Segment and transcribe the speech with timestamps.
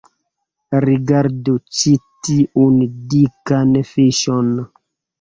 [0.85, 1.95] Rigardu ĉi
[2.31, 2.83] tiun
[3.15, 4.55] dikan fiŝon